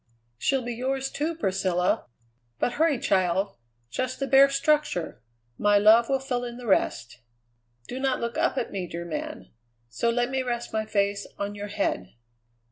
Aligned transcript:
"She'll 0.39 0.63
be 0.63 0.73
yours, 0.73 1.11
too, 1.11 1.35
Priscilla. 1.35 2.07
But 2.57 2.71
hurry, 2.71 2.97
child! 2.97 3.57
Just 3.91 4.19
the 4.19 4.25
bare 4.25 4.49
structure; 4.49 5.21
my 5.59 5.77
love 5.77 6.09
will 6.09 6.17
fill 6.17 6.43
in 6.43 6.57
the 6.57 6.65
rest." 6.65 7.19
"Do 7.87 7.99
not 7.99 8.19
look 8.19 8.35
up 8.35 8.57
at 8.57 8.71
me, 8.71 8.87
dear 8.87 9.05
man! 9.05 9.51
So, 9.89 10.09
let 10.09 10.31
me 10.31 10.41
rest 10.41 10.73
my 10.73 10.87
face 10.87 11.27
on 11.37 11.53
your 11.53 11.67
head. 11.67 12.15